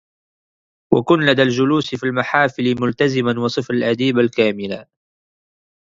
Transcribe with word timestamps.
وكن 0.93 1.19
لدى 1.19 1.41
الجلوس 1.41 1.95
في 1.95 2.03
المحافلِ 2.03 2.81
ملتزما 2.81 3.39
وصف 3.39 3.71
الأديب 3.71 4.19
الكاملِ 4.19 4.85